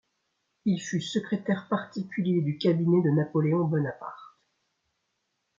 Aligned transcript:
Il 0.65 0.81
fut 0.81 0.99
secrétaire 0.99 1.67
particulier 1.69 2.41
du 2.41 2.57
Cabinet 2.57 3.03
de 3.03 3.11
Napoléon 3.11 3.65
Bonaparte. 3.65 4.39